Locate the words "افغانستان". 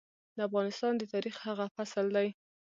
0.47-0.93